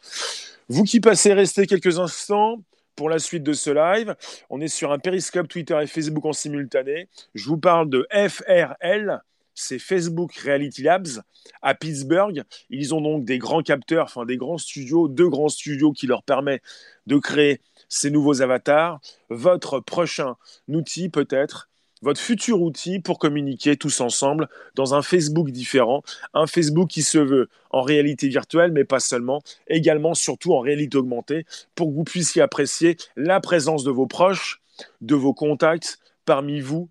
[0.69, 2.63] Vous qui passez, restez quelques instants
[2.95, 4.15] pour la suite de ce live.
[4.51, 7.09] On est sur un périscope Twitter et Facebook en simultané.
[7.35, 9.21] Je vous parle de FRL,
[9.61, 11.23] c'est Facebook Reality Labs
[11.63, 12.43] à Pittsburgh.
[12.71, 16.23] Ils ont donc des grands capteurs, enfin des grands studios, deux grands studios qui leur
[16.23, 16.63] permettent
[17.07, 19.01] de créer ces nouveaux avatars.
[19.29, 20.37] Votre prochain
[20.69, 21.71] outil peut-être
[22.03, 27.19] votre futur outil pour communiquer tous ensemble dans un Facebook différent, un Facebook qui se
[27.19, 31.45] veut en réalité virtuelle, mais pas seulement, également surtout en réalité augmentée,
[31.75, 34.63] pour que vous puissiez apprécier la présence de vos proches,
[35.03, 36.89] de vos contacts parmi vous.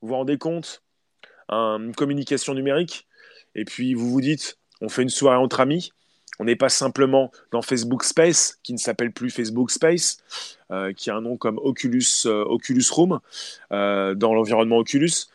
[0.00, 0.82] Vous vous rendez compte?
[1.96, 3.06] Communication numérique,
[3.54, 5.92] et puis vous vous dites, on fait une soirée entre amis,
[6.38, 10.18] on n'est pas simplement dans Facebook Space, qui ne s'appelle plus Facebook Space,
[10.70, 13.20] euh, qui a un nom comme Oculus, euh, Oculus Room,
[13.72, 15.28] euh, dans l'environnement Oculus.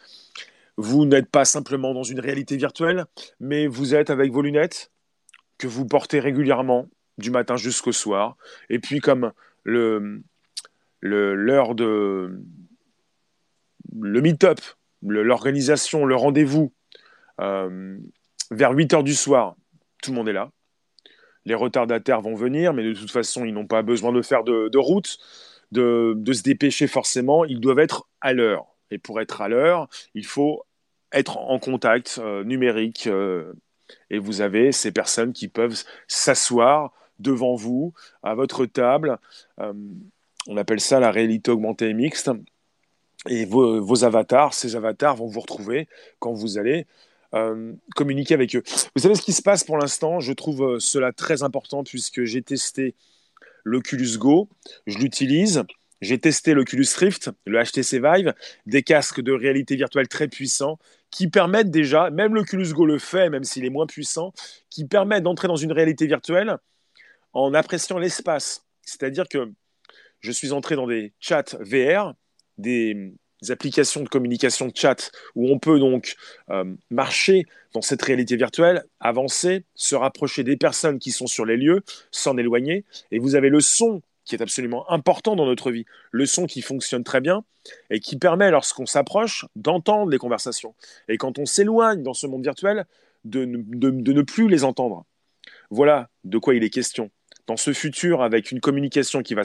[0.75, 3.05] Vous n'êtes pas simplement dans une réalité virtuelle,
[3.39, 4.91] mais vous êtes avec vos lunettes
[5.57, 8.37] que vous portez régulièrement, du matin jusqu'au soir.
[8.69, 9.31] Et puis comme
[9.63, 10.21] le
[11.01, 12.39] l'heure de
[13.95, 14.59] le meet-up,
[15.01, 16.73] l'organisation, le rendez-vous,
[17.39, 19.55] vers 8 heures du soir,
[20.01, 20.51] tout le monde est là
[21.47, 24.77] les retardataires vont venir, mais de toute façon, ils n'ont pas besoin de faire de,
[24.77, 25.17] route,
[25.71, 27.45] de, se dépêcher forcément.
[27.45, 28.65] Ils doivent être à l'heure.
[28.91, 30.65] Et pour être à l'heure, il faut
[31.13, 33.07] être en contact euh, numérique.
[33.07, 33.53] Euh,
[34.09, 39.17] et vous avez ces personnes qui peuvent s'asseoir devant vous, à votre table.
[39.61, 39.73] Euh,
[40.47, 42.29] on appelle ça la réalité augmentée et mixte.
[43.29, 45.87] Et vos, avatars, ces avatars vont vous retrouver
[46.19, 46.85] quand vous allez
[47.33, 48.63] euh, communiquer avec eux.
[48.95, 50.19] Vous savez ce qui se passe pour l'instant?
[50.19, 52.95] Je trouve euh, cela très important puisque j'ai testé
[53.63, 54.49] l'Oculus Go,
[54.85, 55.63] je l'utilise.
[55.99, 58.35] J'ai testé l'Oculus Rift, le HTC Vive,
[58.67, 60.77] des casques de réalité virtuelle très puissants
[61.09, 64.31] qui permettent déjà, même l'Oculus Go le fait, même s'il est moins puissant,
[64.69, 66.57] qui permettent d'entrer dans une réalité virtuelle
[67.33, 68.65] en appréciant l'espace.
[68.83, 69.51] C'est-à-dire que
[70.19, 72.13] je suis entré dans des chats VR,
[72.57, 73.13] des,
[73.49, 76.15] applications de communication de chat où on peut donc
[76.49, 81.55] euh, marcher dans cette réalité virtuelle, avancer, se rapprocher des personnes qui sont sur les
[81.55, 82.83] lieux, s'en éloigner.
[83.11, 86.63] Et vous avez le son qui est absolument important dans notre vie, le son qui
[86.63, 87.43] fonctionne très bien
[87.91, 90.73] et qui permet, lorsqu'on s'approche, d'entendre les conversations.
[91.07, 92.85] Et quand on s'éloigne dans ce monde virtuel,
[93.23, 95.05] de ne plus les entendre.
[95.69, 97.11] Voilà de quoi il est question
[97.47, 99.43] dans ce futur avec une communication qui va,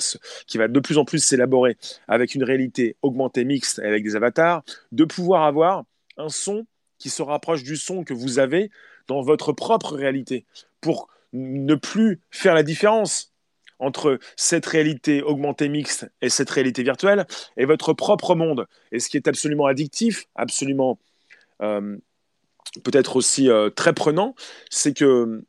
[0.68, 1.76] de plus en plus s'élaborer
[2.08, 5.84] avec une réalité augmentée mixte avec des avatars, de pouvoir avoir
[6.16, 6.66] un son
[6.98, 8.70] qui se rapproche du son que vous avez
[9.08, 10.44] dans votre propre réalité
[10.80, 13.32] pour ne plus faire la différence
[13.78, 18.66] entre cette réalité augmentée mixte et cette réalité virtuelle et votre propre monde.
[18.92, 21.00] Et ce qui est absolument addictif, absolument
[21.62, 21.96] euh,
[22.84, 24.34] peut-être aussi euh, très prenant,
[24.70, 25.44] c'est que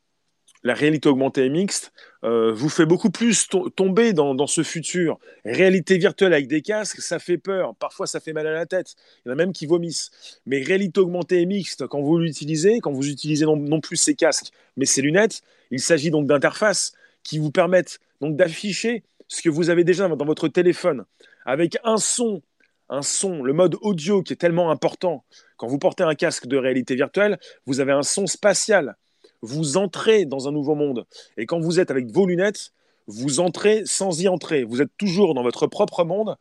[0.64, 5.20] la réalité augmentée et mixte euh, vous fait beaucoup plus tomber dans, ce futur.
[5.46, 7.76] Réalité virtuelle avec des casques, ça fait peur.
[7.76, 8.96] Parfois, ça fait mal à la tête.
[9.26, 10.40] Il y en a même qui vomissent.
[10.46, 14.52] Mais réalité augmentée et mixte, quand vous l'utilisez, quand vous utilisez non, plus ces casques,
[14.78, 19.70] mais ces lunettes, il s'agit donc d'interfaces qui vous permettent donc d'afficher ce que vous
[19.70, 21.06] avez déjà dans votre téléphone
[21.46, 22.42] avec un son
[22.90, 25.24] un son, le mode audio qui est tellement important.
[25.58, 28.98] Quand vous portez un casque de réalité virtuelle, vous avez un son spatial
[29.44, 31.06] vous entrez dans un nouveau monde.
[31.38, 32.72] Et quand vous êtes avec vos lunettes,
[33.08, 34.64] vous entrez sans y entrer.
[34.64, 36.38] Vous êtes toujours dans votre propre monde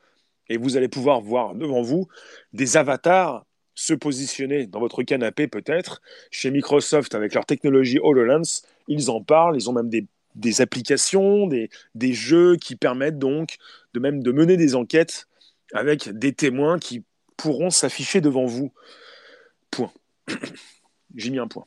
[0.49, 2.07] et vous allez pouvoir voir devant vous
[2.53, 6.01] des avatars se positionner dans votre canapé peut-être.
[6.31, 9.57] Chez Microsoft, avec leur technologie HoloLens, ils en parlent.
[9.57, 13.57] Ils ont même des, applications, des, des, jeux qui permettent donc
[13.95, 15.27] de même de mener des enquêtes
[15.73, 17.03] avec des témoins qui
[17.37, 18.73] pourront s'afficher devant vous.
[19.71, 19.93] Point.
[21.17, 21.65] J'ai mis un point.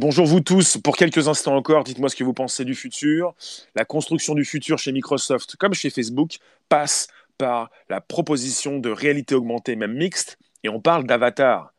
[0.00, 0.76] Bonjour vous tous.
[0.76, 3.34] Pour quelques instants encore, dites-moi ce que vous pensez du futur.
[3.74, 9.34] La construction du futur chez Microsoft, comme chez Facebook, passe par la proposition de réalité
[9.34, 11.72] augmentée, même mixte, et on parle d'avatar.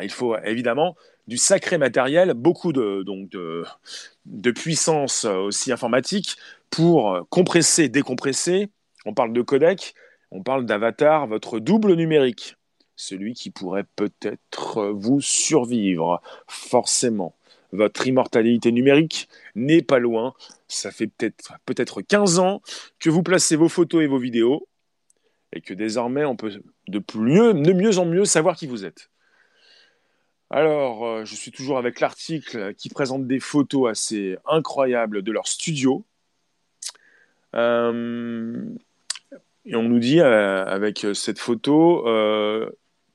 [0.00, 6.38] il faut évidemment du sacré matériel, beaucoup de, donc de, puissance aussi informatique
[6.70, 8.70] pour compresser, décompresser.
[9.04, 9.94] On parle de codec,
[10.30, 12.56] on parle d'avatar, votre double numérique,
[12.96, 17.35] celui qui pourrait peut-être vous survivre, forcément
[17.72, 20.34] votre immortalité numérique n'est pas loin.
[20.68, 22.62] Ça fait peut-être peut-être 15 ans
[22.98, 24.66] que vous placez vos photos et vos vidéos
[25.52, 29.10] et que désormais on peut de, mieux, de mieux en mieux savoir qui vous êtes.
[30.50, 35.48] Alors, euh, je suis toujours avec l'article qui présente des photos assez incroyables de leur
[35.48, 36.04] studio.
[37.54, 38.64] Euh,
[39.64, 42.04] et on nous dit euh, avec cette photo,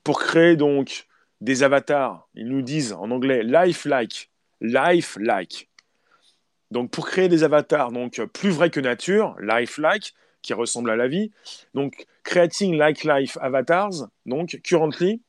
[0.04, 1.06] pour créer donc
[1.40, 4.31] des avatars, ils nous disent en anglais lifelike
[4.62, 5.68] life-like.
[6.70, 11.08] Donc pour créer des avatars donc plus vrais que nature, life-like, qui ressemblent à la
[11.08, 11.30] vie.
[11.74, 15.22] Donc creating like life avatars, donc currently,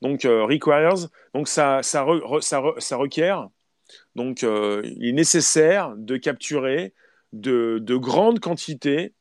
[0.00, 2.04] donc euh, requires, donc ça, ça,
[2.40, 3.48] ça, requiert,
[4.14, 6.94] donc euh, il est nécessaire de capturer
[7.32, 9.14] de, de grandes quantités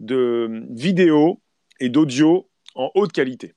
[0.00, 1.40] de vidéos
[1.80, 3.54] et d'audio en haute qualité.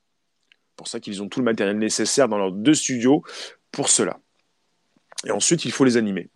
[0.75, 3.23] Pour ça qu'ils ont tout le matériel nécessaire dans leurs deux studios
[3.71, 4.19] pour cela.
[5.25, 6.29] Et ensuite, il faut les animer.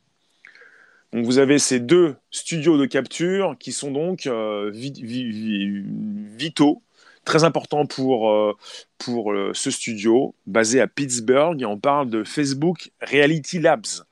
[1.14, 6.84] Donc vous avez ces deux studios de capture qui sont donc euh, vitaux,
[7.26, 8.56] très importants pour, euh,
[9.00, 11.60] pour euh, ce studio basé à Pittsburgh.
[11.62, 14.06] Et on parle de Facebook Reality Labs.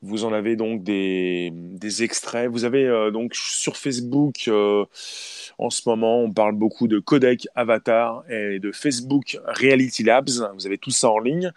[0.00, 2.50] Vous en avez donc des, des extraits.
[2.50, 8.60] Vous avez donc sur Facebook, en ce moment, on parle beaucoup de codec avatar et
[8.60, 10.28] de Facebook Reality Labs.
[10.54, 11.50] Vous avez tout ça en ligne.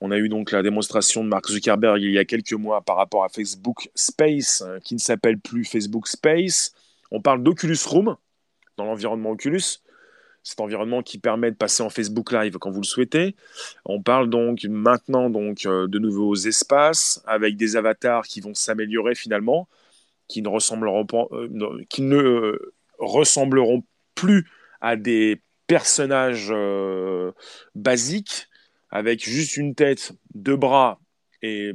[0.00, 2.96] On a eu donc la démonstration de Mark Zuckerberg il y a quelques mois par
[2.96, 6.72] rapport à Facebook Space, hein, qui ne s'appelle plus Facebook Space.
[7.10, 8.16] On parle d'Oculus Room
[8.76, 9.82] dans l'environnement Oculus,
[10.42, 13.36] cet environnement qui permet de passer en Facebook Live quand vous le souhaitez.
[13.84, 19.14] On parle donc maintenant donc euh, de nouveaux espaces avec des avatars qui vont s'améliorer
[19.14, 19.68] finalement,
[20.28, 23.84] qui ne ressembleront pas, euh, qui ne euh, ressembleront
[24.14, 24.48] plus
[24.80, 26.52] à des personnages
[27.76, 28.49] basiques,
[28.90, 31.00] avec juste une tête, deux bras
[31.42, 31.72] et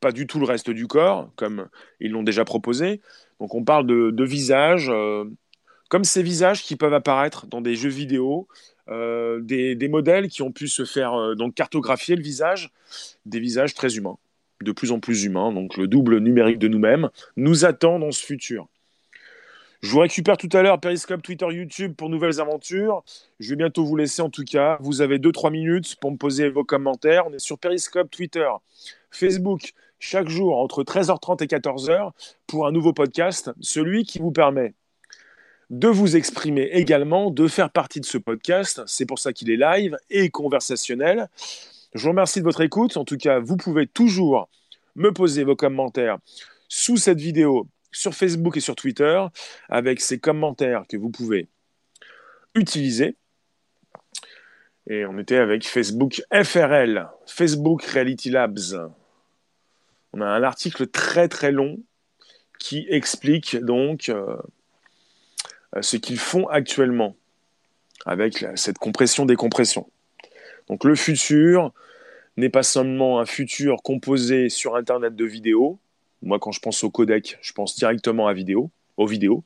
[0.00, 1.68] pas du tout le reste du corps, comme
[2.00, 3.00] ils l'ont déjà proposé.
[3.40, 5.24] Donc on parle de, visages, euh,
[5.88, 8.48] comme ces visages qui peuvent apparaître dans des jeux vidéo,
[8.88, 12.70] euh, des, modèles qui ont pu se faire euh, cartographier le visage,
[13.24, 14.18] des visages très humains,
[14.62, 15.52] de plus en plus humains.
[15.52, 18.68] Donc le double numérique de nous-mêmes nous attend dans ce futur.
[19.86, 23.04] Je vous récupère tout à l'heure Periscope, Twitter, YouTube pour nouvelles aventures.
[23.38, 24.78] Je vais bientôt vous laisser en tout cas.
[24.80, 27.28] Vous avez 2-3 minutes pour me poser vos commentaires.
[27.28, 28.48] On est sur Periscope, Twitter,
[29.12, 32.10] Facebook, chaque jour entre 13h30 et 14h
[32.48, 34.74] pour un nouveau podcast, celui qui vous permet
[35.70, 38.82] de vous exprimer également, de faire partie de ce podcast.
[38.86, 41.28] C'est pour ça qu'il est live et conversationnel.
[41.94, 42.96] Je vous remercie de votre écoute.
[42.96, 44.48] En tout cas, vous pouvez toujours
[44.96, 46.18] me poser vos commentaires
[46.68, 49.24] sous cette vidéo sur Facebook et sur Twitter
[49.68, 51.48] avec ces commentaires que vous pouvez
[52.54, 53.16] utiliser.
[54.88, 58.90] Et on était avec Facebook FRL, Facebook Reality Labs.
[60.12, 61.78] On a un article très très long
[62.58, 64.36] qui explique donc euh,
[65.80, 67.16] ce qu'ils font actuellement
[68.04, 69.90] avec cette compression-décompression.
[70.68, 71.72] Donc le futur
[72.36, 75.78] n'est pas seulement un futur composé sur Internet de vidéos,
[76.22, 79.44] moi, quand je pense au codec, je pense directement à vidéo, aux vidéos,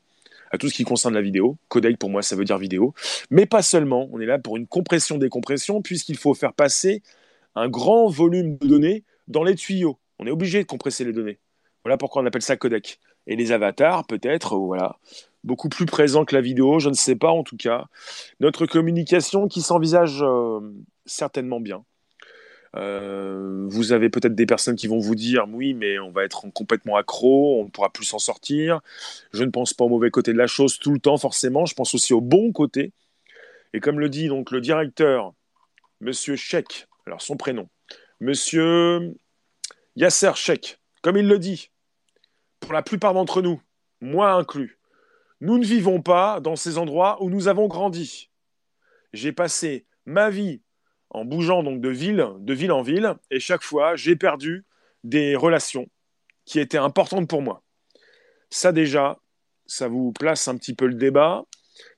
[0.51, 1.57] à tout ce qui concerne la vidéo.
[1.69, 2.95] Codec, pour moi, ça veut dire vidéo.
[3.31, 4.09] Mais pas seulement.
[4.13, 7.03] On est là pour une compression-décompression, puisqu'il faut faire passer
[7.55, 9.99] un grand volume de données dans les tuyaux.
[10.19, 11.39] On est obligé de compresser les données.
[11.85, 12.99] Voilà pourquoi on appelle ça codec.
[13.27, 14.99] Et les avatars, peut-être, voilà,
[15.45, 17.87] beaucoup plus présents que la vidéo, je ne sais pas en tout cas.
[18.41, 20.61] Notre communication qui s'envisage euh,
[21.07, 21.85] certainement bien.
[22.77, 26.47] Euh, vous avez peut-être des personnes qui vont vous dire oui, mais on va être
[26.53, 28.81] complètement accro, on ne pourra plus s'en sortir.
[29.33, 31.67] Je ne pense pas au mauvais côté de la chose tout le temps, forcément.
[31.67, 32.93] Je pense aussi au bon côté.
[33.73, 35.33] Et comme le dit donc le directeur,
[36.01, 37.69] Monsieur Sheikh, alors son prénom,
[38.21, 39.15] Monsieur
[39.97, 41.71] Yasser Sheikh, comme il le dit,
[42.61, 43.61] pour la plupart d'entre nous,
[44.01, 44.79] moi inclus,
[45.41, 48.31] nous ne vivons pas dans ces endroits où nous avons grandi.
[49.13, 50.61] J'ai passé ma vie
[51.11, 54.65] en bougeant donc de ville, en ville, et chaque fois, j'ai perdu
[55.05, 55.89] des relations
[56.45, 57.63] qui étaient importantes pour moi.
[58.51, 59.19] Ça déjà,
[59.67, 61.45] ça vous place un petit peu le débat.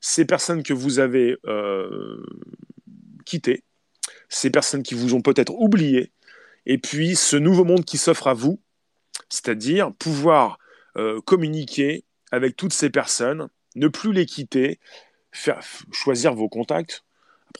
[0.00, 2.22] Ces personnes que vous avez euh,
[3.24, 3.64] quittées,
[4.28, 6.12] ces personnes qui vous ont peut-être oublié,
[6.66, 8.60] et puis ce nouveau monde qui s'offre à vous,
[9.28, 10.58] c'est-à-dire pouvoir
[10.96, 14.78] euh, communiquer avec toutes ces personnes, ne plus les quitter,
[15.32, 15.60] faire,
[15.92, 17.04] choisir vos contacts,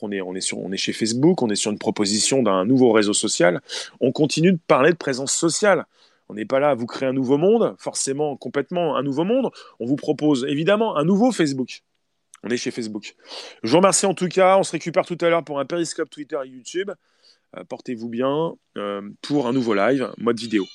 [0.01, 3.61] on est, chez Facebook, on est sur une proposition d'un nouveau réseau social.
[3.99, 5.85] On continue de parler de présence sociale.
[6.29, 9.49] On n'est pas là à vous créer un nouveau monde, forcément, complètement un nouveau monde.
[9.79, 11.83] On vous propose évidemment un nouveau Facebook.
[12.43, 13.15] On est chez Facebook.
[13.63, 14.57] Je vous remercie en tout cas.
[14.57, 16.91] On se récupère tout à l'heure pour un Periscope Twitter et YouTube.
[17.57, 20.65] Euh, portez-vous bien euh, pour un nouveau live, mode vidéo.